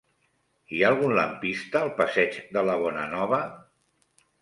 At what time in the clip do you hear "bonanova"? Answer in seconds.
2.85-3.45